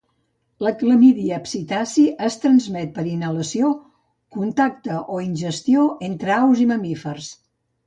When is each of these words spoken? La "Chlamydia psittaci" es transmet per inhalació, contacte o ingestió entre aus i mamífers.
La 0.67 0.69
"Chlamydia 0.77 1.37
psittaci" 1.47 2.05
es 2.29 2.37
transmet 2.45 2.89
per 2.97 3.05
inhalació, 3.11 3.71
contacte 4.41 4.97
o 5.19 5.23
ingestió 5.29 5.87
entre 6.11 6.37
aus 6.41 6.67
i 6.67 6.69
mamífers. 6.75 7.33